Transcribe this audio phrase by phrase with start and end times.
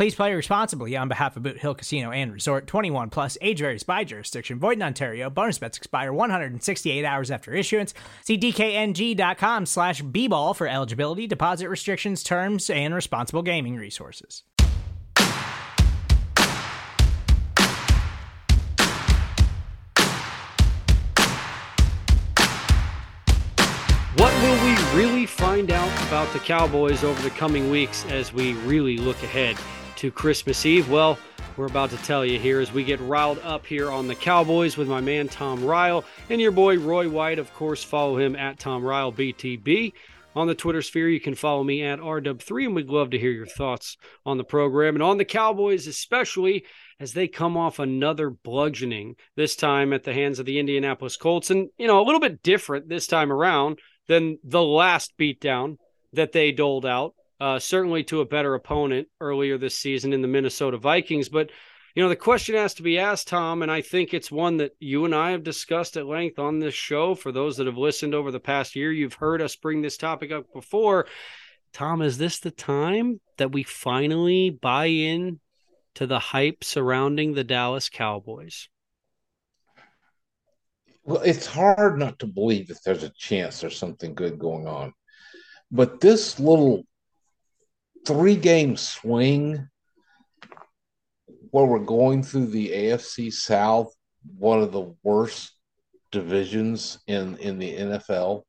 [0.00, 3.82] Please play responsibly on behalf of Boot Hill Casino and Resort 21 plus age varies
[3.82, 4.58] by jurisdiction.
[4.58, 5.28] Void in Ontario.
[5.28, 7.92] Bonus bets expire 168 hours after issuance.
[8.24, 14.42] See DKNG.com slash B ball for eligibility, deposit restrictions, terms, and responsible gaming resources.
[24.16, 28.54] What will we really find out about the Cowboys over the coming weeks as we
[28.54, 29.58] really look ahead
[30.00, 30.90] to Christmas Eve?
[30.90, 31.18] Well,
[31.58, 34.78] we're about to tell you here as we get riled up here on the Cowboys
[34.78, 37.38] with my man Tom Ryle and your boy Roy White.
[37.38, 39.92] Of course, follow him at Tom Ryle BTB.
[40.34, 43.30] On the Twitter sphere, you can follow me at RW3, and we'd love to hear
[43.30, 46.64] your thoughts on the program and on the Cowboys, especially
[46.98, 51.50] as they come off another bludgeoning, this time at the hands of the Indianapolis Colts.
[51.50, 55.76] And, you know, a little bit different this time around than the last beatdown
[56.14, 60.28] that they doled out, uh, certainly to a better opponent earlier this season in the
[60.28, 61.28] Minnesota Vikings.
[61.28, 61.50] But,
[61.94, 64.72] you know, the question has to be asked, Tom, and I think it's one that
[64.78, 67.14] you and I have discussed at length on this show.
[67.14, 70.30] For those that have listened over the past year, you've heard us bring this topic
[70.30, 71.06] up before.
[71.72, 75.40] Tom, is this the time that we finally buy in
[75.94, 78.68] to the hype surrounding the Dallas Cowboys?
[81.04, 84.92] Well, it's hard not to believe that there's a chance there's something good going on.
[85.70, 86.84] But this little
[88.06, 89.68] three game swing
[91.50, 93.92] where we're going through the AFC South,
[94.38, 95.52] one of the worst
[96.12, 98.42] divisions in, in the NFL,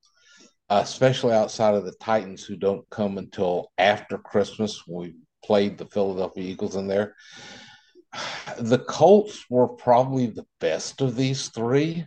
[0.70, 4.84] uh, especially outside of the Titans, who don't come until after Christmas.
[4.88, 7.16] We played the Philadelphia Eagles in there.
[8.60, 12.06] The Colts were probably the best of these three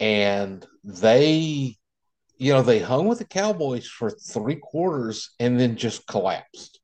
[0.00, 1.76] and they
[2.38, 6.80] you know they hung with the cowboys for three quarters and then just collapsed.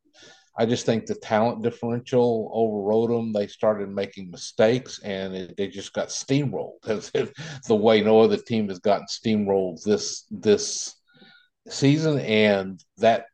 [0.57, 3.33] I just think the talent differential overrode them.
[3.33, 6.79] They started making mistakes and it, they just got steamrolled.
[7.67, 10.95] The way no other team has gotten steamrolled this this
[11.69, 12.21] season.
[12.21, 13.27] And that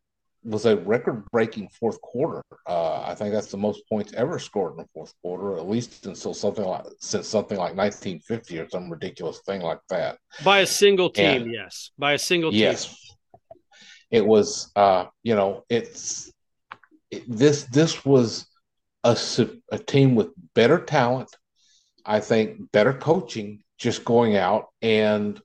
[0.42, 2.42] was a record-breaking fourth quarter.
[2.66, 6.06] Uh, I think that's the most points ever scored in a fourth quarter, at least
[6.06, 10.18] until something like since something like 1950 or some ridiculous thing like that.
[10.44, 11.90] By a single team, and, yes.
[11.98, 12.60] By a single team.
[12.60, 12.96] Yes.
[14.10, 16.32] It was, uh, you know, it's
[17.10, 17.64] it, this.
[17.64, 18.46] This was
[19.04, 19.16] a
[19.70, 21.28] a team with better talent.
[22.04, 25.40] I think better coaching, just going out and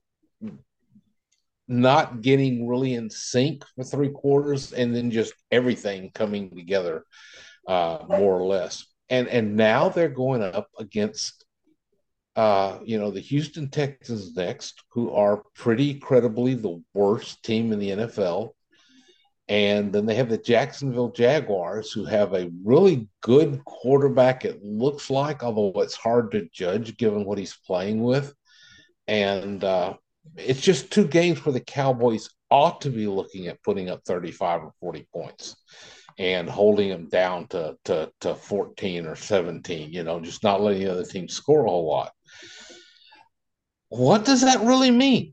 [1.68, 7.04] not getting really in sync for three quarters and then just everything coming together
[7.66, 8.86] uh, more or less.
[9.08, 11.44] And and now they're going up against
[12.34, 17.78] uh, you know the Houston Texans next, who are pretty credibly the worst team in
[17.78, 18.50] the NFL.
[19.48, 25.08] And then they have the Jacksonville Jaguars, who have a really good quarterback, it looks
[25.08, 28.34] like, although it's hard to judge given what he's playing with.
[29.06, 29.94] And uh,
[30.36, 34.64] it's just two games where the Cowboys ought to be looking at putting up 35
[34.64, 35.56] or 40 points
[36.18, 40.84] and holding them down to, to, to 14 or 17, you know, just not letting
[40.84, 42.12] the other team score a whole lot.
[43.88, 45.32] What does that really mean?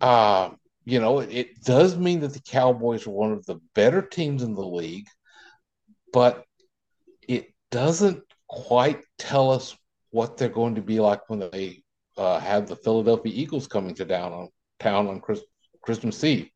[0.00, 0.50] Uh,
[0.84, 4.42] you know, it, it does mean that the Cowboys are one of the better teams
[4.42, 5.06] in the league,
[6.12, 6.44] but
[7.26, 9.76] it doesn't quite tell us
[10.10, 11.83] what they're going to be like when they
[12.16, 14.48] uh, have the Philadelphia Eagles coming to down on
[14.80, 15.40] town on Chris,
[15.82, 16.48] Christmas Eve.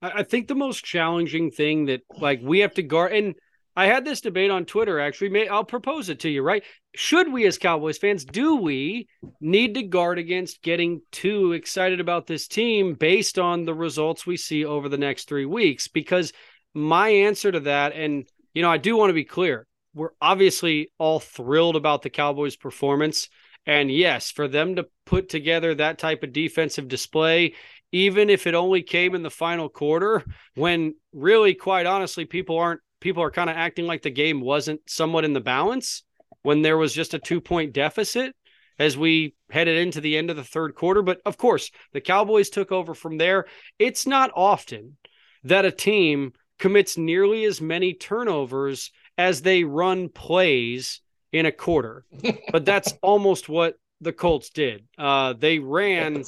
[0.00, 3.34] I think the most challenging thing that like we have to guard and
[3.74, 5.30] I had this debate on Twitter actually.
[5.30, 6.62] May I'll propose it to you, right?
[6.94, 9.08] Should we as Cowboys fans do we
[9.40, 14.36] need to guard against getting too excited about this team based on the results we
[14.36, 16.32] see over the next 3 weeks because
[16.74, 19.66] my answer to that and you know, I do want to be clear.
[19.94, 23.28] We're obviously all thrilled about the Cowboys performance
[23.68, 27.52] And yes, for them to put together that type of defensive display,
[27.92, 30.24] even if it only came in the final quarter,
[30.54, 34.80] when really, quite honestly, people aren't people are kind of acting like the game wasn't
[34.88, 36.02] somewhat in the balance
[36.42, 38.34] when there was just a two point deficit
[38.78, 41.02] as we headed into the end of the third quarter.
[41.02, 43.44] But of course, the Cowboys took over from there.
[43.78, 44.96] It's not often
[45.44, 52.04] that a team commits nearly as many turnovers as they run plays in a quarter.
[52.52, 54.84] but that's almost what the Colts did.
[54.96, 56.24] Uh, they ran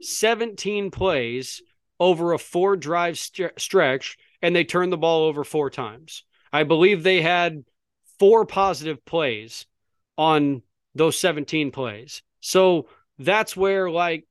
[0.00, 1.62] 17 plays
[2.00, 6.24] over a four drive st- stretch and they turned the ball over four times.
[6.52, 7.64] I believe they had
[8.18, 9.66] four positive plays
[10.18, 10.62] on
[10.94, 12.22] those 17 plays.
[12.40, 12.88] So
[13.18, 14.26] that's where, like,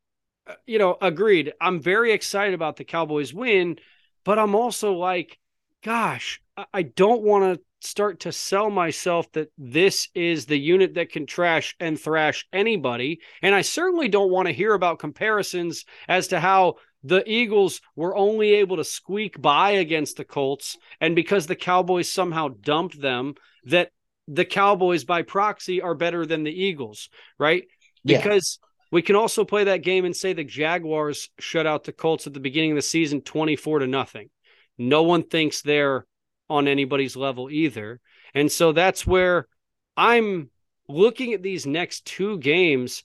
[0.45, 1.53] uh, you know, agreed.
[1.59, 3.77] I'm very excited about the Cowboys win,
[4.23, 5.39] but I'm also like,
[5.83, 6.41] gosh,
[6.73, 11.25] I don't want to start to sell myself that this is the unit that can
[11.25, 13.19] trash and thrash anybody.
[13.41, 18.15] And I certainly don't want to hear about comparisons as to how the Eagles were
[18.15, 20.77] only able to squeak by against the Colts.
[20.99, 23.33] And because the Cowboys somehow dumped them,
[23.65, 23.91] that
[24.27, 27.63] the Cowboys by proxy are better than the Eagles, right?
[28.05, 28.67] Because yeah.
[28.91, 32.33] we can also play that game and say the Jaguars shut out the Colts at
[32.33, 34.29] the beginning of the season 24 to nothing.
[34.77, 36.05] No one thinks they're
[36.51, 37.99] on anybody's level either.
[38.33, 39.47] And so that's where
[39.95, 40.49] I'm
[40.87, 43.03] looking at these next two games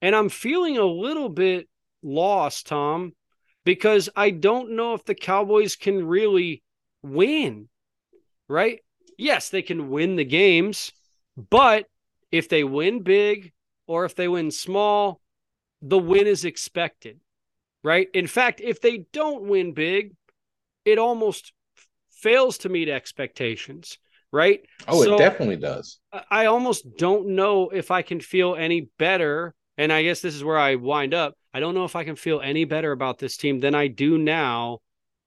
[0.00, 1.68] and I'm feeling a little bit
[2.02, 3.12] lost, Tom,
[3.64, 6.62] because I don't know if the Cowboys can really
[7.02, 7.68] win,
[8.48, 8.80] right?
[9.16, 10.92] Yes, they can win the games,
[11.50, 11.86] but
[12.30, 13.52] if they win big
[13.86, 15.20] or if they win small,
[15.82, 17.20] the win is expected,
[17.82, 18.08] right?
[18.14, 20.14] In fact, if they don't win big,
[20.84, 21.52] it almost
[22.20, 23.98] fails to meet expectations,
[24.32, 24.60] right?
[24.86, 25.98] Oh, so it definitely does.
[26.30, 29.54] I almost don't know if I can feel any better.
[29.76, 31.34] And I guess this is where I wind up.
[31.54, 34.18] I don't know if I can feel any better about this team than I do
[34.18, 34.80] now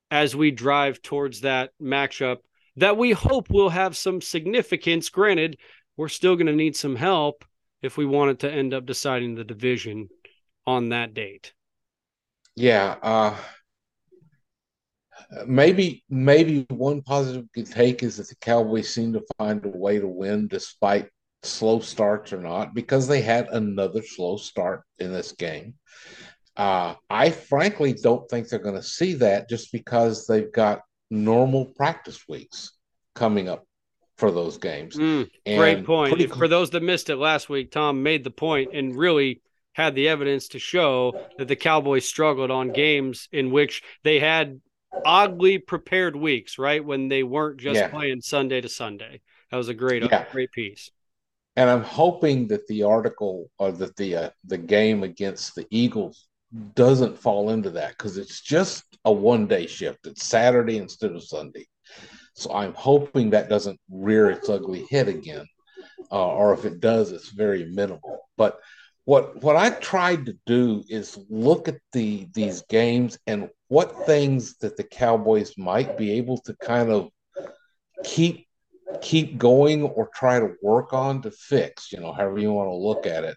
[0.09, 2.38] as we drive towards that matchup
[2.77, 5.09] that we hope will have some significance.
[5.09, 5.57] Granted,
[5.97, 7.45] we're still going to need some help
[7.81, 10.09] if we wanted to end up deciding the division
[10.65, 11.53] on that date.
[12.55, 12.95] Yeah.
[13.01, 13.35] Uh,
[15.45, 20.00] maybe maybe one positive could take is that the Cowboys seem to find a way
[20.00, 21.10] to win despite
[21.44, 25.74] slow starts or not because they had another slow start in this game.
[26.56, 31.66] Uh, I frankly don't think they're going to see that just because they've got normal
[31.75, 32.74] practice weeks
[33.16, 33.66] coming up
[34.18, 34.98] for those games.
[34.98, 36.18] Mm, great point.
[36.18, 39.42] Cl- for those that missed it last week, Tom made the point and really
[39.74, 44.60] had the evidence to show that the Cowboys struggled on games in which they had
[45.05, 46.83] oddly prepared weeks, right?
[46.83, 47.88] When they weren't just yeah.
[47.89, 49.21] playing Sunday to Sunday.
[49.49, 50.25] That was a great, yeah.
[50.31, 50.89] great piece.
[51.55, 56.27] And I'm hoping that the article or that the uh, the game against the Eagles
[56.75, 60.07] doesn't fall into that because it's just a one day shift.
[60.07, 61.67] It's Saturday instead of Sunday.
[62.35, 65.45] So I'm hoping that doesn't rear its ugly head again,
[66.11, 68.19] uh, or if it does, it's very minimal.
[68.38, 68.59] But
[69.12, 74.56] what what I tried to do is look at the these games and what things
[74.60, 77.10] that the Cowboys might be able to kind of
[78.06, 78.48] keep
[79.02, 82.88] keep going or try to work on to fix, you know, however you want to
[82.88, 83.36] look at it.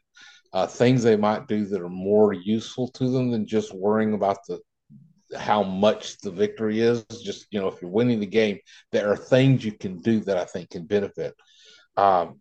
[0.53, 4.39] Uh, things they might do that are more useful to them than just worrying about
[4.47, 4.61] the
[5.37, 7.05] how much the victory is.
[7.25, 8.61] Just you know, if you're winning the game,
[8.93, 11.35] there are things you can do that I think can benefit.
[11.97, 12.39] Um,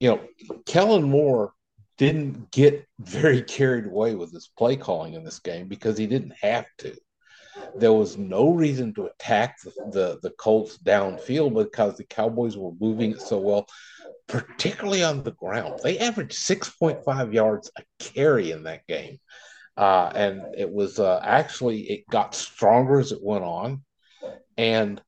[0.00, 0.20] you know,
[0.66, 1.52] Kellen Moore
[2.00, 6.32] didn't get very carried away with his play calling in this game because he didn't
[6.40, 6.96] have to.
[7.76, 12.72] There was no reason to attack the, the, the Colts downfield because the Cowboys were
[12.80, 13.66] moving it so well,
[14.28, 15.80] particularly on the ground.
[15.82, 19.18] They averaged 6.5 yards a carry in that game.
[19.76, 23.84] Uh, and it was uh, actually, it got stronger as it went on.
[24.56, 25.02] And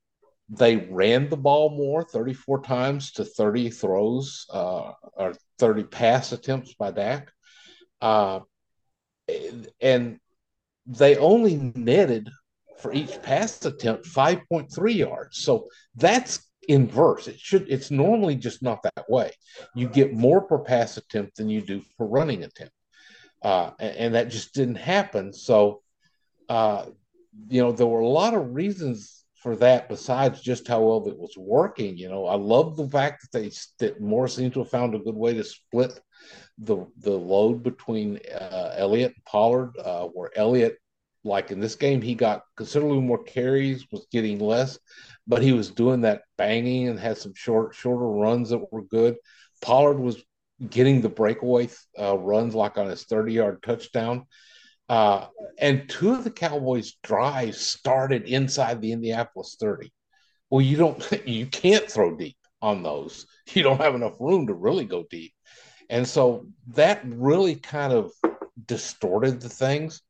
[0.52, 6.74] they ran the ball more 34 times to 30 throws uh, or 30 pass attempts
[6.74, 7.32] by Dak.
[8.02, 8.40] Uh,
[9.80, 10.18] and
[10.84, 12.28] they only netted
[12.80, 15.38] for each pass attempt 5.3 yards.
[15.38, 17.28] So that's inverse.
[17.28, 19.32] It should it's normally just not that way.
[19.74, 22.74] You get more per pass attempt than you do per running attempt.
[23.40, 25.32] Uh, and, and, that just didn't happen.
[25.32, 25.82] So
[26.48, 26.86] uh,
[27.48, 31.18] you know, there were a lot of reasons for that besides just how well it
[31.18, 31.96] was working.
[31.96, 35.00] You know, I love the fact that they that Moore seems to have found a
[35.00, 35.98] good way to split
[36.58, 40.78] the the load between uh, Elliott and Pollard, uh, where Elliott,
[41.24, 44.78] like in this game, he got considerably more carries, was getting less,
[45.26, 49.16] but he was doing that banging and had some short shorter runs that were good.
[49.60, 50.22] Pollard was
[50.70, 51.68] getting the breakaway
[51.98, 54.26] uh, runs like on his 30 yard touchdown.
[54.88, 55.26] Uh,
[55.58, 59.92] and two of the Cowboys' drives started inside the Indianapolis 30.
[60.50, 63.26] Well, you don't, you can't throw deep on those.
[63.54, 65.34] You don't have enough room to really go deep.
[65.90, 68.12] And so that really kind of
[68.66, 70.00] distorted the things.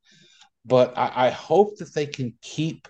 [0.65, 2.87] But I, I hope that they can keep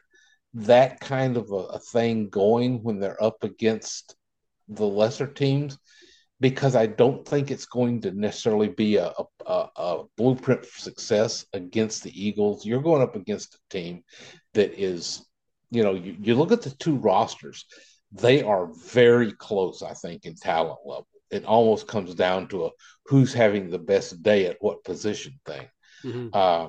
[0.55, 4.15] that kind of a, a thing going when they're up against
[4.67, 5.77] the lesser teams
[6.43, 9.13] because I don't think it's going to necessarily be a,
[9.45, 12.65] a, a, blueprint for success against the Eagles.
[12.65, 14.03] You're going up against a team
[14.53, 15.25] that is,
[15.71, 17.63] you know, you, you look at the two rosters,
[18.11, 21.07] they are very close, I think, in talent level.
[21.31, 22.69] It almost comes down to a
[23.05, 25.69] who's having the best day at what position thing.
[26.03, 26.27] Mm-hmm.
[26.33, 26.67] Uh,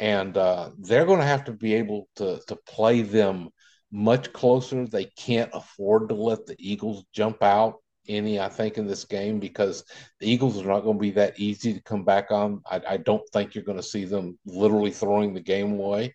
[0.00, 3.50] and uh, they're going to have to be able to, to play them
[3.92, 4.84] much closer.
[4.84, 7.76] They can't afford to let the Eagles jump out
[8.08, 9.84] any, I think, in this game because
[10.20, 12.62] the Eagles are not going to be that easy to come back on.
[12.70, 16.14] I, I don't think you're going to see them literally throwing the game away,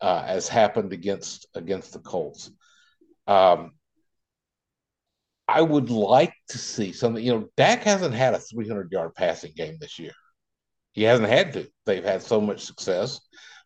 [0.00, 2.50] uh, as happened against against the Colts.
[3.26, 3.72] Um,
[5.48, 7.22] I would like to see something.
[7.22, 10.12] You know, Dak hasn't had a 300 yard passing game this year.
[10.92, 11.68] He hasn't had to.
[11.84, 13.20] They've had so much success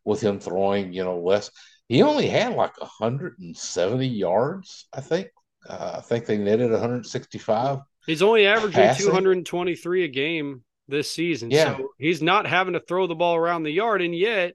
[0.04, 0.92] with him throwing.
[0.92, 1.50] You know, less.
[1.88, 5.28] He only had like 170 yards, I think,
[5.68, 7.80] uh, I think they netted 165.
[8.06, 9.06] He's only averaging passing.
[9.06, 11.50] 223 a game this season.
[11.50, 11.76] Yeah.
[11.76, 14.54] So he's not having to throw the ball around the yard, and yet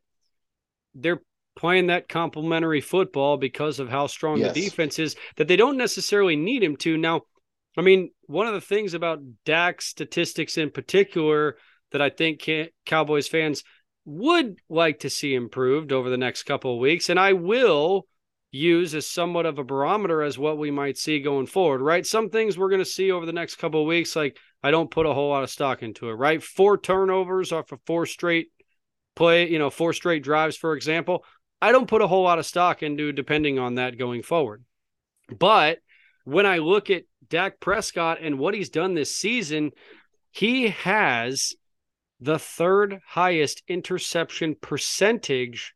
[0.95, 1.21] they're
[1.55, 4.53] playing that complementary football because of how strong yes.
[4.53, 6.97] the defense is that they don't necessarily need him to.
[6.97, 7.21] Now,
[7.77, 11.57] I mean, one of the things about Dak's statistics in particular
[11.91, 12.49] that I think
[12.85, 13.63] Cowboys fans
[14.05, 18.07] would like to see improved over the next couple of weeks, and I will
[18.51, 22.05] use as somewhat of a barometer as what we might see going forward, right?
[22.05, 24.91] Some things we're going to see over the next couple of weeks, like I don't
[24.91, 26.43] put a whole lot of stock into it, right?
[26.43, 28.51] Four turnovers off of four straight
[29.15, 31.23] play, you know, four straight drives, for example.
[31.61, 34.63] I don't put a whole lot of stock into depending on that going forward.
[35.37, 35.79] But
[36.25, 39.71] when I look at Dak Prescott and what he's done this season,
[40.31, 41.53] he has
[42.19, 45.73] the third highest interception percentage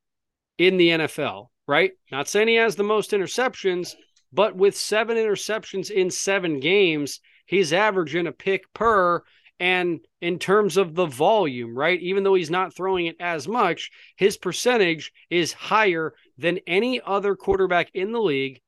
[0.58, 1.91] in the NFL right?
[2.12, 3.93] Not saying he has the most interceptions,
[4.31, 9.24] but with seven interceptions in seven games, he's averaging a pick per.
[9.60, 12.00] And in terms of the volume, right?
[12.01, 17.36] Even though he's not throwing it as much, his percentage is higher than any other
[17.36, 18.60] quarterback in the league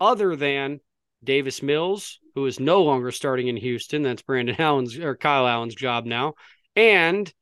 [0.00, 0.80] other than
[1.24, 4.02] Davis Mills, who is no longer starting in Houston.
[4.02, 6.34] That's Brandon Allen's or Kyle Allen's job now,
[6.76, 7.32] and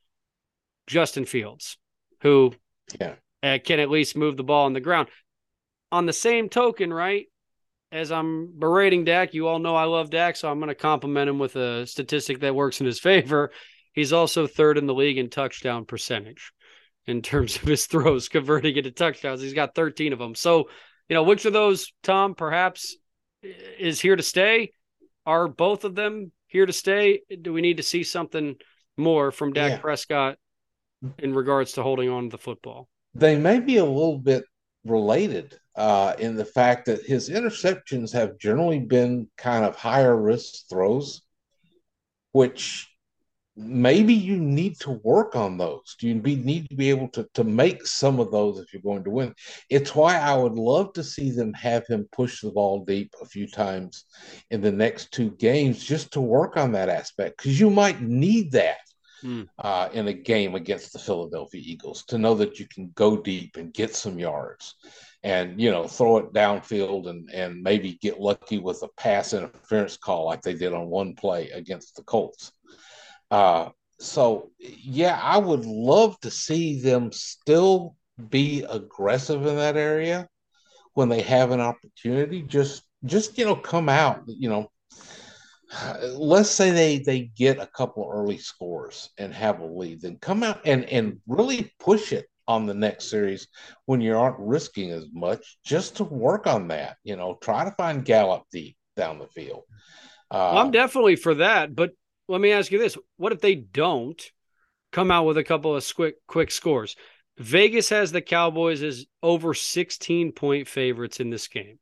[0.87, 1.76] Justin Fields,
[2.23, 2.54] who
[3.00, 3.14] yeah
[3.45, 5.09] uh, can at least move the ball on the ground.
[5.93, 7.27] On the same token, right?
[7.93, 11.29] As I'm berating Dak, you all know I love Dak, so I'm going to compliment
[11.29, 13.51] him with a statistic that works in his favor.
[13.93, 16.53] He's also third in the league in touchdown percentage
[17.07, 19.43] in terms of his throws converting into touchdowns.
[19.43, 20.35] He's got 13 of them.
[20.35, 20.71] So,
[21.09, 22.97] you know, which of those, Tom, perhaps
[23.79, 24.73] is here to stay?
[25.27, 27.21] Are both of them here to stay?
[27.41, 28.57] Do we need to see something
[28.97, 29.79] more from Dak yeah.
[29.79, 30.39] Prescott
[31.19, 32.89] in regards to holding on to the football?
[33.14, 34.44] They may be a little bit
[34.85, 40.68] related uh, in the fact that his interceptions have generally been kind of higher risk
[40.68, 41.23] throws,
[42.33, 42.88] which
[43.56, 45.97] maybe you need to work on those.
[46.00, 49.11] You need to be able to, to make some of those if you're going to
[49.11, 49.35] win?
[49.71, 53.26] It's why I would love to see them have him push the ball deep a
[53.26, 54.04] few times
[54.50, 58.52] in the next two games just to work on that aspect because you might need
[58.52, 58.78] that
[59.25, 59.49] mm.
[59.59, 63.57] uh, in a game against the Philadelphia Eagles to know that you can go deep
[63.57, 64.75] and get some yards
[65.23, 69.97] and you know throw it downfield and and maybe get lucky with a pass interference
[69.97, 72.52] call like they did on one play against the Colts.
[73.31, 77.97] Uh, so yeah, I would love to see them still
[78.28, 80.28] be aggressive in that area
[80.93, 82.43] when they have an opportunity.
[82.43, 84.71] Just just you know come out you know
[86.16, 90.43] let's say they they get a couple early scores and have a lead, then come
[90.43, 93.49] out and and really push it on the next series
[93.87, 96.97] when you aren't risking as much, just to work on that.
[97.04, 99.62] You know, try to find Gallup deep down the field.
[100.31, 101.93] Uh, well, I'm definitely for that, but
[102.28, 104.23] let me ask you this: What if they don't
[104.93, 106.97] come out with a couple of quick quick scores?
[107.38, 111.78] Vegas has the Cowboys as over 16 point favorites in this game,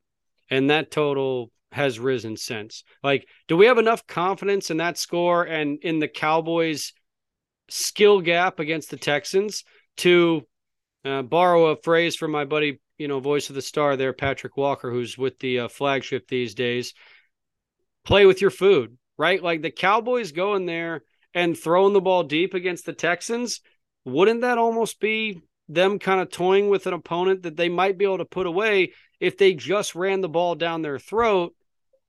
[0.49, 2.83] and that total has risen since.
[3.03, 6.93] Like, do we have enough confidence in that score and in the Cowboys'
[7.69, 9.63] skill gap against the Texans
[9.97, 10.43] to
[11.05, 14.55] uh, borrow a phrase from my buddy, you know, voice of the star there, Patrick
[14.57, 16.93] Walker, who's with the uh, flagship these days?
[18.05, 19.41] Play with your food, right?
[19.41, 21.03] Like the Cowboys going there
[21.33, 23.61] and throwing the ball deep against the Texans,
[24.05, 28.05] wouldn't that almost be them kind of toying with an opponent that they might be
[28.05, 31.55] able to put away if they just ran the ball down their throat?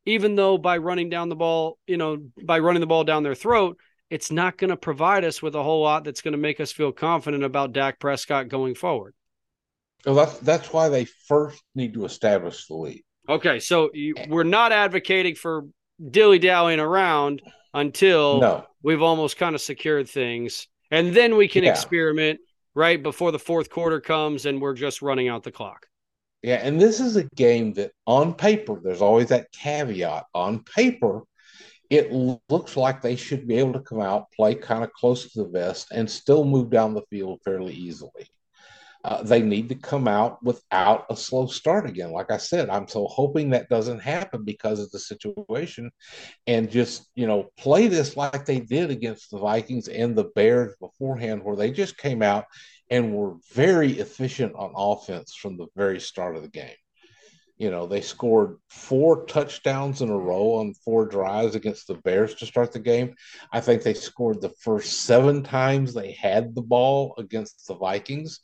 [0.06, 3.34] Even though by running down the ball, you know, by running the ball down their
[3.34, 3.78] throat,
[4.10, 6.72] it's not going to provide us with a whole lot that's going to make us
[6.72, 9.14] feel confident about Dak Prescott going forward.
[10.04, 13.02] Well, that's that's why they first need to establish the lead.
[13.28, 15.64] Okay, so you, we're not advocating for
[16.10, 17.40] dilly dallying around
[17.72, 18.66] until no.
[18.82, 21.70] we've almost kind of secured things, and then we can Yeah.
[21.70, 22.40] experiment
[22.74, 25.86] right before the fourth quarter comes, and we're just running out the clock.
[26.44, 30.24] Yeah, and this is a game that on paper, there's always that caveat.
[30.34, 31.22] On paper,
[31.88, 35.42] it looks like they should be able to come out, play kind of close to
[35.42, 38.28] the vest, and still move down the field fairly easily.
[39.04, 42.12] Uh, they need to come out without a slow start again.
[42.12, 45.90] Like I said, I'm so hoping that doesn't happen because of the situation
[46.46, 50.74] and just, you know, play this like they did against the Vikings and the Bears
[50.78, 52.44] beforehand, where they just came out
[52.90, 56.76] and were very efficient on offense from the very start of the game.
[57.56, 62.34] You know, they scored four touchdowns in a row on four drives against the Bears
[62.36, 63.14] to start the game.
[63.52, 68.40] I think they scored the first seven times they had the ball against the Vikings.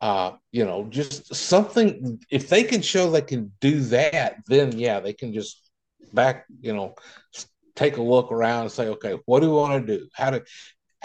[0.00, 5.00] Uh, you know, just something, if they can show they can do that, then yeah,
[5.00, 5.68] they can just
[6.12, 6.94] back, you know,
[7.74, 10.08] take a look around and say, okay, what do we want to do?
[10.14, 10.42] How do,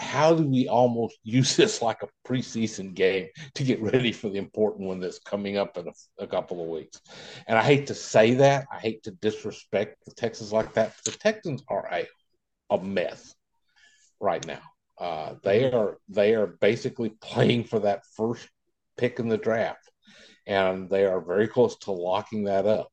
[0.00, 4.38] how do we almost use this like a preseason game to get ready for the
[4.38, 5.92] important one that's coming up in a,
[6.24, 7.00] a couple of weeks?
[7.46, 8.66] And I hate to say that.
[8.72, 10.94] I hate to disrespect the Texans like that.
[11.04, 12.06] The Texans are a,
[12.70, 13.34] a mess
[14.20, 14.62] right now.
[14.98, 18.46] Uh, they are they are basically playing for that first
[18.98, 19.90] pick in the draft,
[20.46, 22.90] and they are very close to locking that up.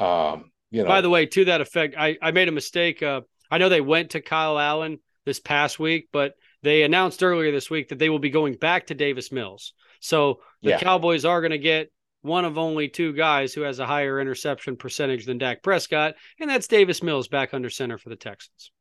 [0.00, 3.02] Um, you know, By the way, to that effect, I, I made a mistake.
[3.02, 6.32] Uh, I know they went to Kyle Allen this past week, but
[6.62, 9.74] they announced earlier this week that they will be going back to Davis Mills.
[10.00, 10.80] So the Yeah.
[10.80, 11.92] Cowboys are going to get
[12.22, 16.50] one of only two guys who has a higher interception percentage than Dak Prescott, and
[16.50, 18.72] that's Davis Mills back under center for the Texans.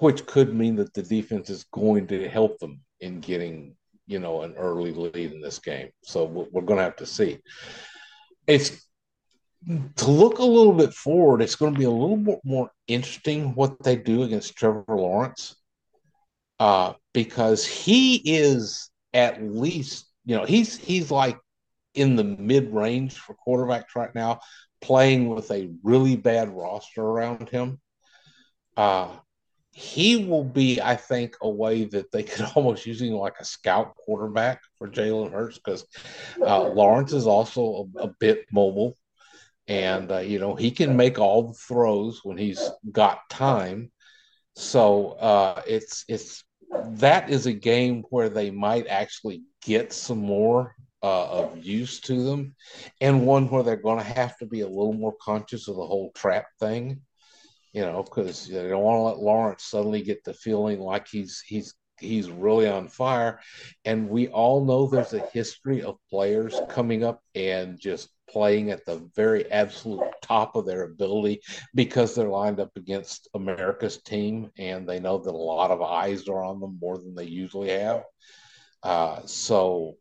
[0.00, 4.42] which could mean that the defense is going to help them in getting you know
[4.42, 5.88] an early lead in this game.
[6.02, 7.38] So we're, we're going to have to see.
[8.46, 8.70] It's
[9.96, 11.40] to look a little bit forward.
[11.42, 15.56] It's going to be a little bit more interesting what they do against Trevor Lawrence,
[16.60, 21.38] uh, because he is at least you know he's he's like
[21.94, 24.40] in the mid range for quarterbacks right now,
[24.80, 27.80] playing with a really bad roster around him.
[28.76, 29.08] Uh,
[29.70, 33.44] he will be, I think, a way that they could almost use him like a
[33.44, 35.86] scout quarterback for Jalen Hurts because
[36.40, 38.96] uh, Lawrence is also a, a bit mobile,
[39.68, 43.90] and uh, you know he can make all the throws when he's got time.
[44.56, 46.44] So uh, it's it's
[46.98, 52.24] that is a game where they might actually get some more uh, of use to
[52.24, 52.54] them,
[53.00, 55.86] and one where they're going to have to be a little more conscious of the
[55.86, 57.00] whole trap thing
[57.74, 61.42] you know, because they don't want to let Lawrence suddenly get the feeling like he's
[61.44, 63.40] he's he's really on fire.
[63.84, 68.84] And we all know there's a history of players coming up and just playing at
[68.84, 71.40] the very absolute top of their ability
[71.74, 76.26] because they're lined up against America's team and they know that a lot of eyes
[76.28, 78.02] are on them more than they usually have.
[78.82, 79.94] Uh, so,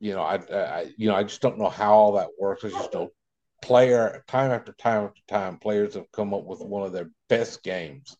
[0.00, 2.64] you know, I, I you know I just don't know how all that works.
[2.64, 3.12] I just don't
[3.60, 7.62] player time after time after time players have come up with one of their best
[7.62, 8.16] games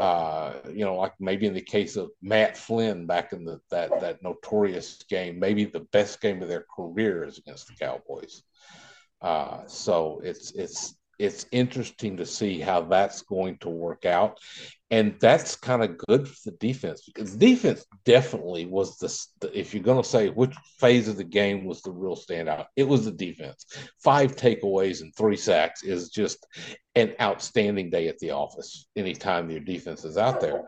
[0.00, 3.90] uh you know like maybe in the case of matt flynn back in the that
[4.00, 8.42] that notorious game maybe the best game of their career is against the cowboys.
[9.20, 14.38] Uh so it's it's it's interesting to see how that's going to work out.
[14.90, 19.82] And that's kind of good for the defense because defense definitely was the if you're
[19.82, 23.12] going to say which phase of the game was the real standout it was the
[23.12, 23.66] defense.
[24.02, 26.46] Five takeaways and three sacks is just
[26.94, 30.64] an outstanding day at the office anytime your defense is out there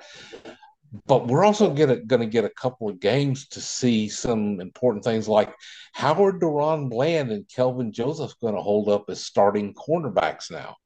[1.06, 5.28] but we're also going to get a couple of games to see some important things
[5.28, 5.54] like
[5.92, 10.76] how are DaRon Bland and Kelvin Joseph going to hold up as starting cornerbacks now?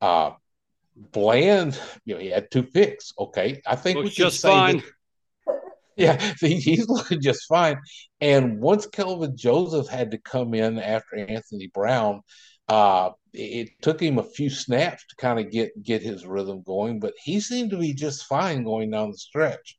[0.00, 0.32] Uh,
[0.96, 3.12] Bland, you know, he had two picks.
[3.18, 4.82] Okay, I think Looks we just fine.
[5.46, 5.54] that-
[5.96, 7.78] yeah, he's looking just fine.
[8.20, 12.22] And once Kelvin Joseph had to come in after Anthony Brown,
[12.68, 16.98] uh, it, took him a few snaps to kind of get get his rhythm going,
[16.98, 19.78] but he seemed to be just fine going down the stretch.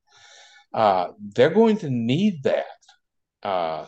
[0.73, 2.65] Uh, they're going to need that
[3.43, 3.85] uh,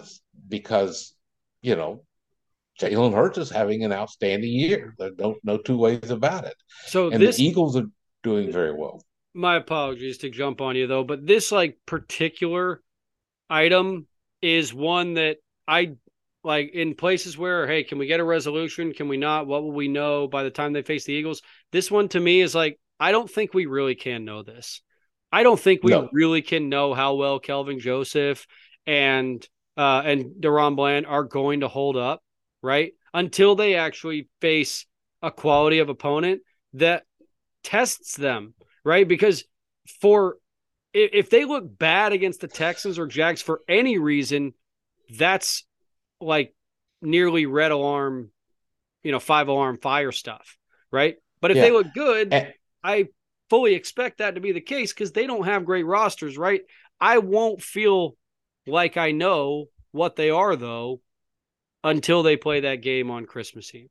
[0.48, 1.14] because
[1.62, 2.04] you know
[2.80, 4.96] Jalen Hurts is having an outstanding year.
[4.98, 6.56] There's no no two ways about it.
[6.86, 7.88] So And this the Eagles are
[8.24, 9.04] doing very well.
[9.34, 12.82] my apologies to jump on you though, but this like particular
[13.50, 14.08] item
[14.42, 15.96] is one that I
[16.44, 18.94] like in places where hey, can we get a resolution?
[18.94, 19.48] Can we not?
[19.48, 21.42] What will we know by the time they face the Eagles?
[21.72, 24.82] This one to me is like I don't think we really can know this.
[25.32, 26.10] I don't think we no.
[26.12, 28.48] really can know how well Kelvin Joseph
[28.86, 29.46] and
[29.78, 32.22] uh, and DaRon Bland are going to hold up,
[32.62, 32.94] right?
[33.14, 34.86] Until they actually face
[35.22, 36.42] a quality of opponent
[36.74, 37.04] that
[37.64, 39.08] tests them, right?
[39.08, 39.44] Because
[40.02, 40.38] for
[40.94, 44.54] if they look bad against the Texans or Jags for any reason,
[45.18, 45.66] that's
[46.22, 46.54] like
[47.02, 48.32] nearly red alarm,
[49.04, 50.58] you know, five alarm fire stuff,
[50.92, 51.16] right?
[51.42, 51.64] But if yeah.
[51.64, 52.54] they look good, and-
[52.84, 53.08] I
[53.50, 56.62] fully expect that to be the case because they don't have great rosters, right?
[57.00, 58.16] I won't feel
[58.68, 61.02] like I know what they are though
[61.84, 63.90] until they play that game on Christmas Eve.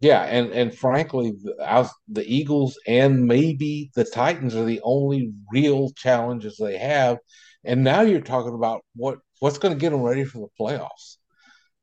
[0.00, 5.90] Yeah, and and frankly, the, the Eagles and maybe the Titans are the only real
[5.92, 7.18] challenges they have.
[7.64, 11.16] And now you're talking about what what's going to get them ready for the playoffs.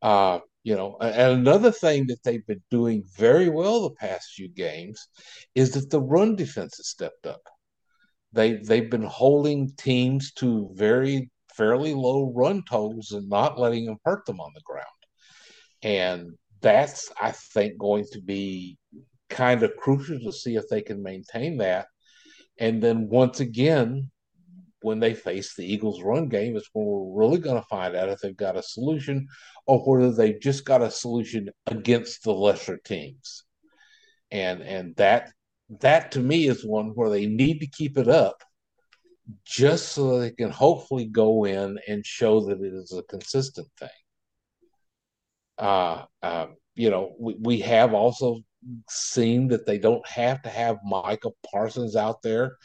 [0.01, 4.49] Uh, you know, and another thing that they've been doing very well the past few
[4.49, 5.07] games
[5.55, 7.41] is that the run defense has stepped up.
[8.33, 13.97] They they've been holding teams to very fairly low run totals and not letting them
[14.03, 14.85] hurt them on the ground.
[15.81, 18.77] And that's, I think, going to be
[19.29, 21.87] kind of crucial to see if they can maintain that.
[22.59, 24.11] And then once again,
[24.81, 28.09] when they face the Eagles' run game, is when we're really going to find out
[28.09, 29.27] if they've got a solution
[29.65, 33.43] or whether they've just got a solution against the lesser teams.
[34.31, 35.31] And and that
[35.81, 38.43] that to me is one where they need to keep it up
[39.45, 43.89] just so they can hopefully go in and show that it is a consistent thing
[45.57, 48.41] uh, uh, you know, we, we have also
[48.89, 52.57] seen that they don't have to have Micah Parsons out there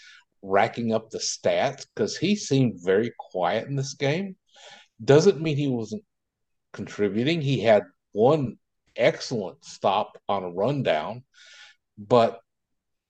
[0.42, 4.36] racking up the stats because he seemed very quiet in this game.
[5.02, 6.04] Doesn't mean he wasn't
[6.72, 7.40] contributing.
[7.40, 8.58] He had one
[8.96, 11.24] excellent stop on a rundown,
[11.96, 12.40] but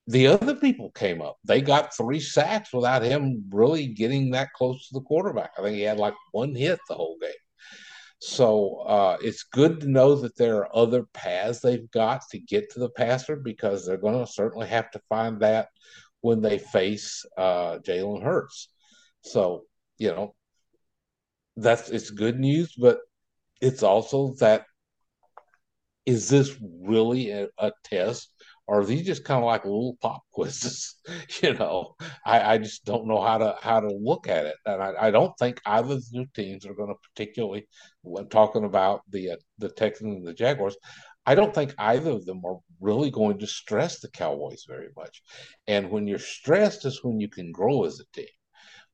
[0.07, 1.37] the other people came up.
[1.45, 5.51] They got three sacks without him really getting that close to the quarterback.
[5.57, 7.31] I think he had like one hit the whole game.
[8.19, 12.71] So uh, it's good to know that there are other paths they've got to get
[12.71, 15.67] to the passer because they're going to certainly have to find that
[16.23, 18.69] when they face uh, Jalen Hurts.
[19.21, 19.65] So
[19.97, 20.35] you know
[21.55, 22.99] that's it's good news, but
[23.61, 24.65] it's also that
[26.05, 28.29] is this really a, a test
[28.67, 30.95] or are these just kind of like little pop quizzes?
[31.41, 34.81] you know, I, I, just don't know how to how to look at it, and
[34.81, 37.67] I, I don't think either of the teams are going to particularly.
[38.01, 40.77] When talking about the uh, the Texans and the Jaguars,
[41.25, 45.21] I don't think either of them are really going to stress the Cowboys very much.
[45.67, 48.27] And when you're stressed, is when you can grow as a team.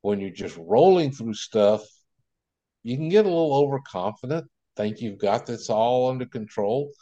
[0.02, 1.82] When you're just rolling through stuff,
[2.82, 6.92] you can get a little overconfident, think you've got this all under control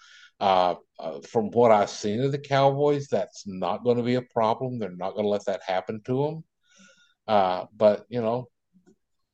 [0.41, 4.23] uh, uh, from what I've seen of the Cowboys, that's not going to be a
[4.23, 4.79] problem.
[4.79, 6.45] They're not going to let that happen to them.
[7.27, 8.49] Uh, but you know,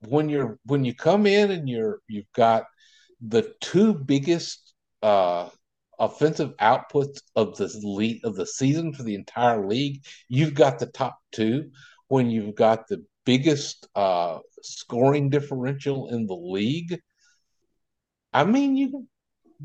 [0.01, 2.65] when you're when you come in and you're you've got
[3.21, 5.49] the two biggest uh,
[5.99, 10.87] offensive outputs of the league of the season for the entire league, you've got the
[10.87, 11.71] top two.
[12.09, 17.01] When you've got the biggest uh, scoring differential in the league,
[18.33, 19.07] I mean, you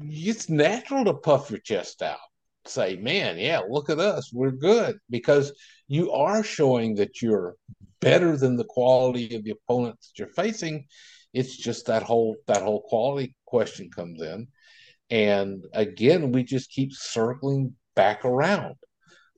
[0.01, 2.19] it's natural to puff your chest out
[2.65, 5.51] say man yeah look at us we're good because
[5.87, 7.55] you are showing that you're
[7.99, 10.85] better than the quality of the opponents that you're facing
[11.33, 14.47] it's just that whole that whole quality question comes in
[15.09, 18.75] and again we just keep circling back around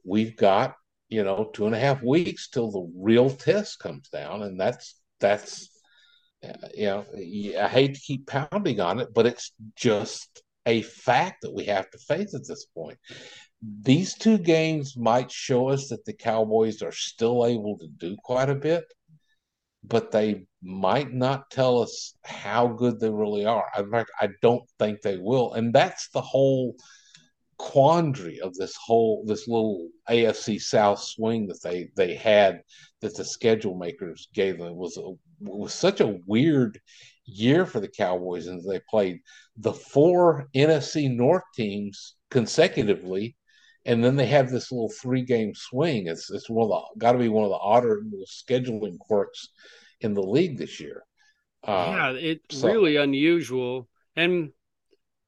[0.06, 0.76] we've got
[1.10, 4.96] you know two and a half weeks till the real test comes down and that's
[5.20, 5.70] that's
[6.74, 7.06] you know,
[7.60, 11.90] I hate to keep pounding on it, but it's just a fact that we have
[11.92, 12.98] to face at this point.
[13.84, 18.50] These two games might show us that the Cowboys are still able to do quite
[18.50, 18.84] a bit,
[19.84, 23.66] but they might not tell us how good they really are.
[23.78, 25.54] In fact, I don't think they will.
[25.54, 26.76] And that's the whole
[27.58, 32.64] quandary of this whole this little AFC South swing that they they had
[33.02, 36.80] that the schedule makers gave them it was a, was such a weird
[37.26, 39.20] year for the Cowboys and they played
[39.58, 43.36] the four NFC North teams consecutively
[43.86, 47.14] and then they have this little three game swing it's it's one of the got
[47.14, 49.50] to be one of the odder scheduling quirks
[50.02, 51.04] in the league this year
[51.68, 52.68] uh, yeah it's so.
[52.68, 54.52] really unusual and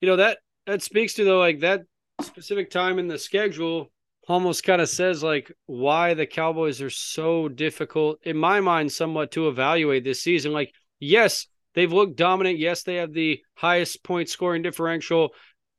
[0.02, 1.82] you know that that speaks to the like that
[2.22, 3.92] specific time in the schedule,
[4.28, 9.32] almost kind of says like why the Cowboys are so difficult in my mind somewhat
[9.32, 10.54] to evaluate this season.
[10.54, 12.60] Like, yes, they've looked dominant.
[12.60, 15.32] Yes, they have the highest point scoring differential,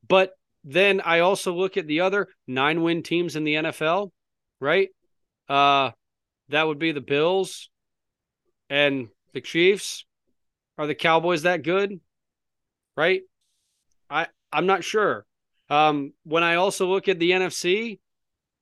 [0.06, 0.32] but
[0.64, 4.10] then I also look at the other nine win teams in the NFL,
[4.60, 4.88] right?
[5.48, 5.90] Uh
[6.48, 7.70] that would be the Bills
[8.68, 10.04] and the Chiefs.
[10.76, 12.00] Are the Cowboys that good?
[12.96, 13.22] Right?
[14.10, 15.26] I I'm not sure.
[15.70, 17.98] Um, when I also look at the NFC,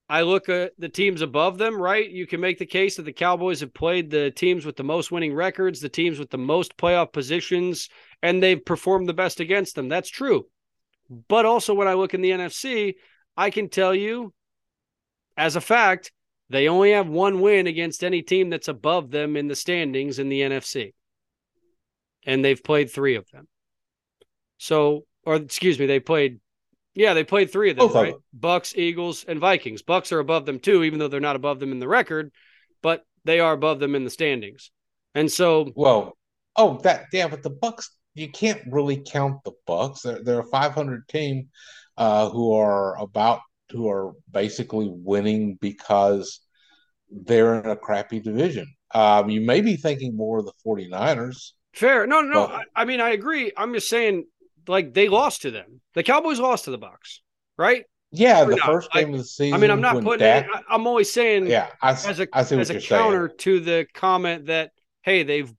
[0.08, 2.08] I look at the teams above them, right?
[2.08, 5.10] You can make the case that the Cowboys have played the teams with the most
[5.10, 7.88] winning records, the teams with the most playoff positions,
[8.22, 9.88] and they've performed the best against them.
[9.88, 10.46] That's true.
[11.28, 12.94] But also, when I look in the NFC,
[13.36, 14.32] I can tell you
[15.36, 16.12] as a fact,
[16.50, 20.28] they only have one win against any team that's above them in the standings in
[20.28, 20.92] the NFC.
[22.24, 23.48] And they've played three of them.
[24.58, 26.40] So, or excuse me, they played
[26.94, 28.12] yeah, they played three of them, Both right?
[28.12, 28.22] Them.
[28.34, 29.82] Bucks, Eagles, and Vikings.
[29.82, 32.30] Bucks are above them too, even though they're not above them in the record,
[32.82, 34.70] but they are above them in the standings.
[35.14, 36.16] And so, well,
[36.56, 40.02] oh, that yeah, but the Bucks, you can't really count the Bucks.
[40.02, 41.48] They're they're a 500 team
[41.96, 46.40] uh, who are about who are basically winning because
[47.10, 48.66] they're in a crappy division.
[48.94, 51.52] Um, you may be thinking more of the 49ers.
[51.72, 52.06] Fair.
[52.06, 53.52] No, no, but, I, I mean, I agree.
[53.56, 54.26] I'm just saying
[54.68, 55.80] like they lost to them.
[55.94, 57.22] The Cowboys lost to the Bucks,
[57.56, 57.84] right?
[58.10, 58.66] Yeah, or the not.
[58.66, 59.54] first game I, of the season.
[59.54, 60.64] I mean, I'm not putting Dak, it.
[60.68, 63.38] I, am always saying, yeah, I, as a as a counter saying.
[63.38, 65.52] to the comment that hey, they've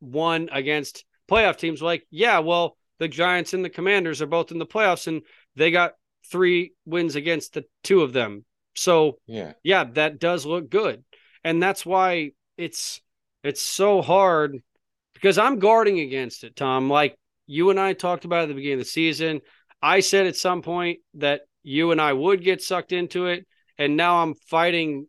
[0.00, 1.82] won against playoff teams.
[1.82, 5.22] Like, yeah, well, the Giants and the Commanders are both in the playoffs, and
[5.56, 5.94] they got
[6.30, 8.44] three wins against the two of them.
[8.74, 11.04] So yeah, yeah, that does look good,
[11.44, 13.00] and that's why it's
[13.42, 14.58] it's so hard
[15.14, 16.88] because I'm guarding against it, Tom.
[16.88, 19.40] Like you and I talked about at the beginning of the season.
[19.82, 23.46] I said at some point that you and I would get sucked into it.
[23.76, 25.06] And now I'm fighting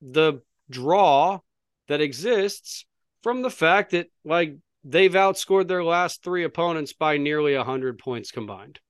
[0.00, 1.40] the draw
[1.88, 2.86] that exists
[3.22, 8.30] from the fact that, like, they've outscored their last three opponents by nearly 100 points
[8.30, 8.80] combined.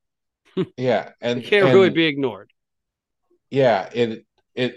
[0.77, 1.11] yeah.
[1.21, 2.51] And it can't and, really be ignored.
[3.51, 3.89] Yeah.
[3.93, 4.75] It, it,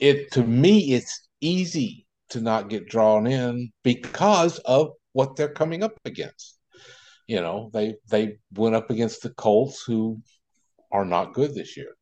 [0.00, 5.82] it, to me, it's easy to not get drawn in because of what they're coming
[5.82, 6.58] up against
[7.26, 10.20] you know they they went up against the Colts who
[10.90, 11.94] are not good this year.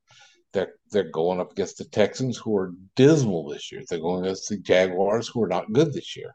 [0.52, 3.82] They're they're going up against the Texans who are dismal this year.
[3.88, 6.34] They're going against the Jaguars who are not good this year.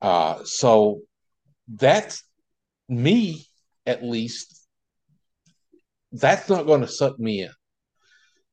[0.00, 1.00] Uh, so
[1.68, 2.22] that's
[2.88, 3.46] me
[3.86, 4.66] at least.
[6.12, 7.50] That's not going to suck me in.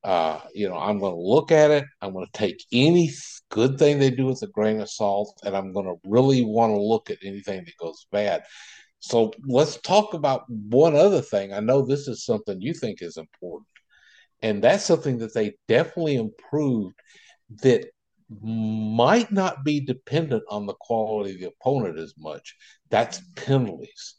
[0.03, 1.86] Uh, you know, I'm going to look at it.
[2.01, 3.10] I'm going to take any
[3.49, 6.73] good thing they do with a grain of salt, and I'm going to really want
[6.73, 8.43] to look at anything that goes bad.
[8.99, 11.53] So let's talk about one other thing.
[11.53, 13.67] I know this is something you think is important,
[14.41, 16.95] and that's something that they definitely improved
[17.62, 17.86] that
[18.41, 22.56] might not be dependent on the quality of the opponent as much.
[22.89, 24.15] That's penalties.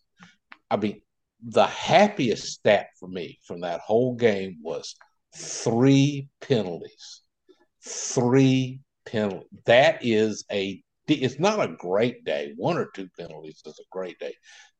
[0.70, 1.00] I mean,
[1.42, 4.94] the happiest stat for me from that whole game was
[5.37, 7.22] three penalties.
[7.83, 9.48] Three penalties.
[9.66, 12.55] That is a it's not a great day.
[12.57, 14.35] One or two penalties is a great day.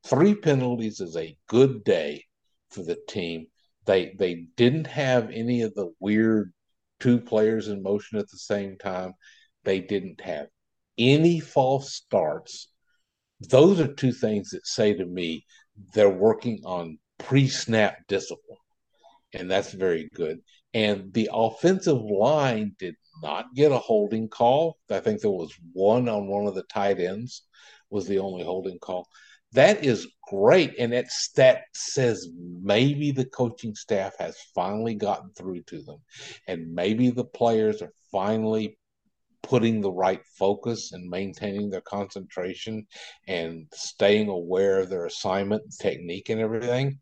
[0.07, 2.25] Three penalties is a good day
[2.70, 3.47] for the team.
[3.85, 6.53] They they didn't have any of the weird
[7.00, 9.14] two players in motion at the same time.
[9.64, 10.46] They didn't have
[10.98, 12.68] any false starts.
[13.40, 15.44] Those are two things that say to me
[15.92, 18.59] they're working on pre-snap discipline.
[19.33, 20.38] And that's very good.
[20.72, 24.78] And the offensive line did not get a holding call.
[24.90, 27.42] I think there was one on one of the tight ends
[27.90, 29.09] was the only holding call.
[29.52, 31.07] That is great, and that
[31.75, 32.29] says
[32.63, 35.99] maybe the coaching staff has finally gotten through to them,
[36.49, 38.79] and maybe the players are finally
[39.43, 42.87] putting the right focus and maintaining their concentration
[43.29, 46.99] and staying aware of their assignment technique and everything.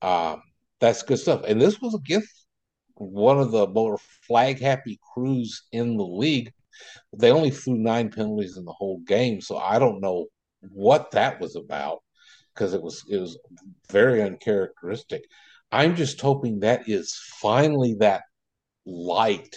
[0.00, 0.42] Um,
[0.80, 1.42] that's good stuff.
[1.46, 2.46] And this was against
[2.94, 6.52] one of the more flag happy crews in the league.
[7.16, 10.26] They only threw nine penalties in the whole game, so I don't know
[10.60, 12.00] what that was about
[12.60, 13.38] because it was it was
[13.90, 15.24] very uncharacteristic.
[15.72, 18.24] I'm just hoping that is finally that
[18.84, 19.56] light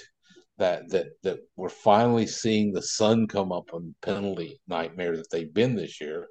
[0.57, 5.53] that that that we're finally seeing the sun come up on penalty nightmare that they've
[5.53, 6.27] been this year,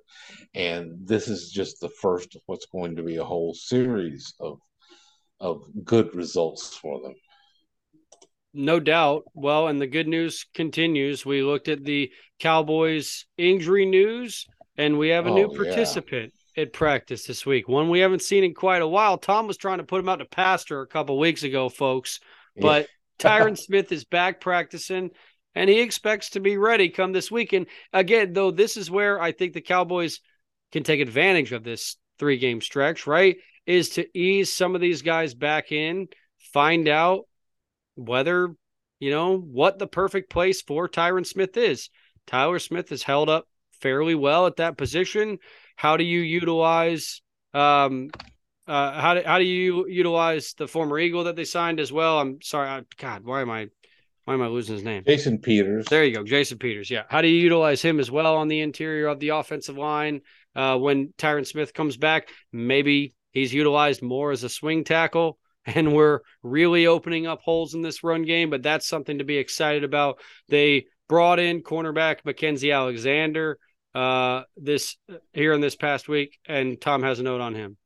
[0.54, 4.58] and this is just the first of what's going to be a whole series of
[5.40, 7.14] of good results for them.
[8.54, 9.24] No doubt.
[9.35, 11.26] Well, and the good news continues.
[11.26, 14.46] We looked at the Cowboys injury news,
[14.78, 16.41] and we have a oh, new participant yeah.
[16.56, 17.68] At practice this week.
[17.68, 19.18] One we haven't seen in quite a while.
[19.18, 22.20] Tom was trying to put him out to pasture a couple weeks ago, folks,
[22.56, 22.88] but
[23.18, 25.10] Tyron Smith is back practicing
[25.54, 27.66] and he expects to be ready come this weekend.
[27.92, 30.20] Again, though, this is where I think the Cowboys
[30.72, 33.36] can take advantage of this three game stretch, right?
[33.66, 36.08] Is to ease some of these guys back in,
[36.52, 37.26] find out
[37.94, 38.54] whether,
[38.98, 41.90] you know, what the perfect place for Tyron Smith is.
[42.26, 43.46] Tyler Smith has held up
[43.80, 45.38] fairly well at that position.
[45.76, 47.22] How do you utilize
[47.54, 48.11] um
[48.66, 52.18] uh how do, how do you utilize the former Eagle that they signed as well?
[52.20, 53.68] I'm sorry, I, God, why am I
[54.24, 55.02] why am I losing his name?
[55.04, 55.87] Jason Peters.
[55.87, 56.90] There you go, Jason Peters.
[56.90, 57.02] Yeah.
[57.08, 60.20] How do you utilize him as well on the interior of the offensive line
[60.54, 62.28] uh, when Tyron Smith comes back?
[62.52, 67.82] Maybe he's utilized more as a swing tackle, and we're really opening up holes in
[67.82, 68.50] this run game.
[68.50, 70.20] But that's something to be excited about.
[70.48, 73.58] They brought in cornerback Mackensie Alexander
[73.94, 74.96] uh, this
[75.33, 77.76] here in this past week, and Tom has a note on him.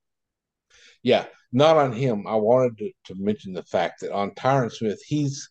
[1.03, 2.27] Yeah, not on him.
[2.27, 5.51] I wanted to, to mention the fact that on Tyron Smith, he's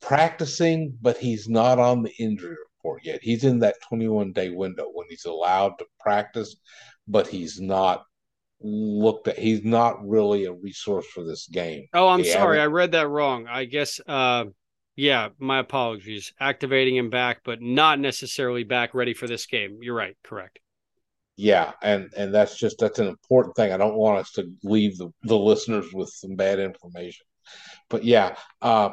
[0.00, 3.20] practicing, but he's not on the injury report yet.
[3.22, 6.56] He's in that 21 day window when he's allowed to practice,
[7.06, 8.04] but he's not
[8.60, 9.38] looked at.
[9.38, 11.86] He's not really a resource for this game.
[11.94, 12.60] Oh, I'm They sorry.
[12.60, 13.46] I read that wrong.
[13.46, 14.44] I guess, uh,
[14.96, 16.32] yeah, my apologies.
[16.40, 19.78] Activating him back, but not necessarily back ready for this game.
[19.80, 20.16] You're right.
[20.22, 20.58] Correct.
[21.36, 23.72] Yeah, and and that's just that's an important thing.
[23.72, 27.24] I don't want us to leave the, the listeners with some bad information.
[27.88, 28.90] But yeah, uh,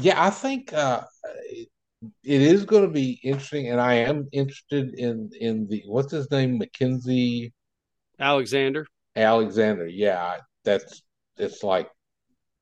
[0.00, 1.02] yeah, I think uh,
[1.50, 1.68] it,
[2.24, 6.30] it is going to be interesting, and I am interested in in the what's his
[6.32, 7.52] name, Mackensie
[8.18, 8.86] Alexander.
[9.14, 9.86] Alexander.
[9.86, 11.02] Yeah, that's
[11.36, 11.88] it's like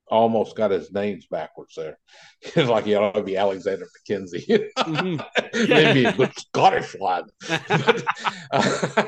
[0.09, 1.99] almost got his names backwards there.
[2.43, 4.69] It's like he ought to be Alexander McKenzie.
[4.79, 5.25] Mhm.
[5.69, 7.25] Maybe a good Scottish one.
[7.49, 8.05] but
[8.53, 9.07] uh,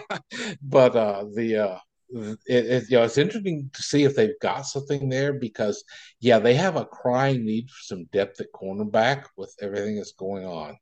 [0.62, 1.78] but uh, the uh,
[2.11, 5.84] it, it, you know it's interesting to see if they've got something there because
[6.20, 10.46] yeah they have a crying need for some depth at cornerback with everything that's going
[10.46, 10.76] on.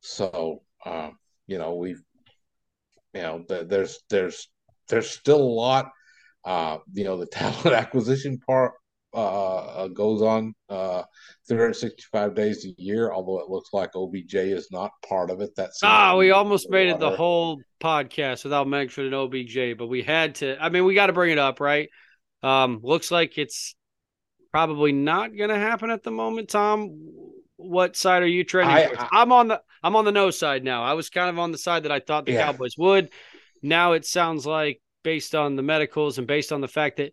[0.00, 2.02] So um, you know we've
[3.14, 4.48] you know th- there's there's
[4.88, 5.90] there's still a lot.
[6.44, 8.72] Uh, you know the talent acquisition part
[9.14, 11.02] uh, goes on uh,
[11.48, 15.50] 365 days a year, although it looks like OBJ is not part of it.
[15.56, 20.36] That's Ah, we almost made it the whole podcast without mentioning OBJ, but we had
[20.36, 20.56] to.
[20.62, 21.88] I mean, we got to bring it up, right?
[22.42, 23.74] Um, looks like it's
[24.52, 26.50] probably not going to happen at the moment.
[26.50, 26.90] Tom,
[27.56, 30.84] what side are you trending I, I'm on the I'm on the no side now.
[30.84, 32.46] I was kind of on the side that I thought the Yeah.
[32.46, 33.10] Cowboys would.
[33.62, 37.12] Now it sounds like, based on the medicals and based on the fact that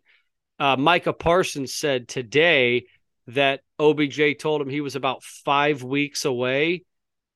[0.58, 2.86] uh, Micah Parsons said today
[3.28, 6.84] that OBJ told him he was about five weeks away.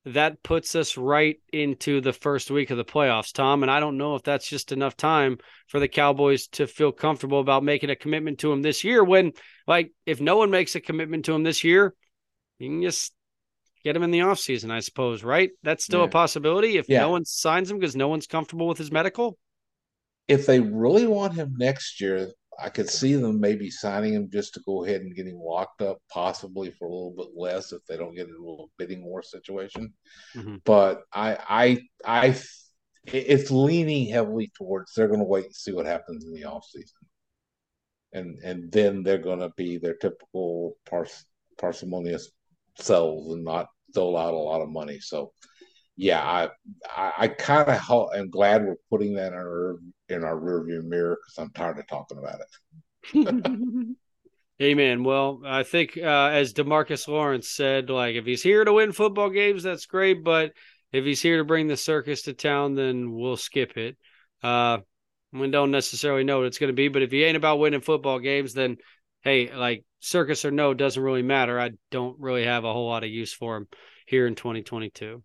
[0.07, 3.63] That puts us right into the first week of the playoffs, Tom.
[3.63, 7.41] And I don't know if that's just enough time for the Cowboys to feel comfortable
[7.41, 9.05] about making a commitment to him this year.
[9.05, 9.33] When,
[9.67, 11.95] like, if no one makes a commitment to him this year,
[12.59, 13.13] you can just
[13.85, 15.51] get him in the offseason, I suppose, right?
[15.63, 17.01] That's still a possibility if Yeah.
[17.01, 19.39] no one signs him because no one's comfortable with his medical.
[20.29, 22.31] If they really want him next year,
[22.63, 25.99] I could see them maybe signing him just to go ahead and getting locked up,
[26.11, 29.23] possibly for a little bit less if they don't get into a little bidding war
[29.23, 29.93] situation.
[30.35, 30.61] Mhm.
[30.65, 32.37] But I, I, I,
[33.07, 37.01] it's leaning heavily towards they're going to wait and see what happens in the offseason.
[38.13, 41.25] and and then they're going to be their typical pars-
[41.59, 42.31] parsimonious
[42.79, 44.99] selves and not dole out a lot of money.
[45.01, 45.33] So,
[45.97, 46.49] yeah, I
[46.89, 49.77] I, I kind of ho- am glad we're putting that in our
[50.09, 53.97] in our rearview mirror because I'm tired of talking about it.
[54.63, 55.05] Amen.
[55.05, 59.31] Well, I think uh, as DeMarcus Lawrence said, like if he's here to win football
[59.31, 60.23] games, that's great.
[60.23, 60.53] But
[60.93, 63.97] if he's here to bring the circus to town, then we'll skip it.
[64.43, 64.79] Uh,
[65.33, 67.81] we don't necessarily know what it's going to be, but if he ain't about winning
[67.81, 68.77] football games, then
[69.23, 71.59] hey, like circus or no, doesn't really matter.
[71.61, 73.69] I don't really have a whole lot of use for him
[74.07, 75.23] here in 2022.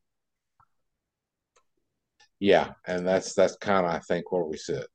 [2.46, 4.86] Yeah, and that's that's kind of I think where we sit.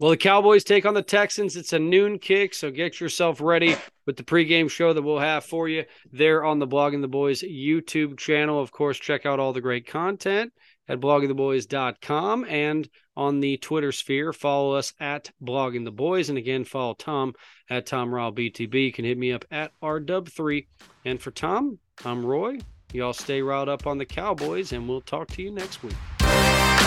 [0.00, 1.54] Well, the Cowboys take on the Texans.
[1.54, 3.76] It's a noon kick, so get yourself ready
[4.06, 7.42] with the pregame show that we'll have for you there on the Blogging the Boys
[7.42, 8.60] YouTube channel.
[8.60, 10.52] Of course, check out all the great content
[10.88, 14.32] at bloggingtheboys.com and on the Twitter sphere.
[14.32, 16.28] Follow us at Blogging the Boys.
[16.28, 17.34] And again, follow Tom
[17.70, 18.86] at Tom Ryle BTB.
[18.86, 20.66] You can hit me up at RW3.
[21.04, 22.58] And for Tom, I'm Roy.
[22.92, 25.94] Y'all stay riled up on the Cowboys, and we'll talk to you next week.
[26.32, 26.81] Bye.